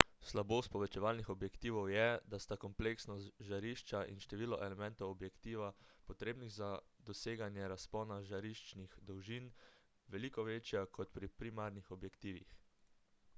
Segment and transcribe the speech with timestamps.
[0.27, 5.67] slabost povečevalnih objektivov je da sta kompleksnost žarišča in število elementov objektiva
[6.09, 6.71] potrebnih za
[7.13, 9.51] doseganje razpona žariščnih dolžin
[10.19, 12.57] veliko večja kot pri primarnih objektivih